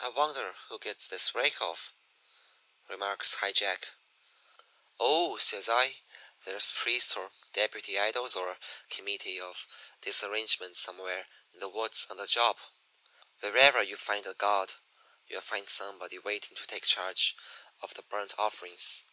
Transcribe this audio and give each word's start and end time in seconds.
"'I 0.00 0.08
wonder 0.08 0.54
who 0.66 0.80
gets 0.80 1.06
this 1.06 1.32
rake 1.32 1.62
off?' 1.62 1.92
remarks 2.88 3.34
High 3.34 3.52
Jack. 3.52 3.90
"'Oh,' 4.98 5.36
says 5.38 5.68
I, 5.68 5.98
'there's 6.42 6.72
priests 6.72 7.14
or 7.14 7.30
deputy 7.52 7.96
idols 7.96 8.34
or 8.34 8.50
a 8.50 8.58
committee 8.90 9.38
of 9.40 9.68
disarrangements 10.00 10.80
somewhere 10.80 11.28
in 11.52 11.60
the 11.60 11.68
woods 11.68 12.04
on 12.10 12.16
the 12.16 12.26
job. 12.26 12.58
Wherever 13.38 13.80
you 13.80 13.96
find 13.96 14.26
a 14.26 14.34
god 14.34 14.72
you'll 15.28 15.40
find 15.40 15.68
somebody 15.68 16.18
waiting 16.18 16.56
to 16.56 16.66
take 16.66 16.82
charge 16.84 17.36
of 17.80 17.94
the 17.94 18.02
burnt 18.02 18.34
offerings.' 18.36 19.04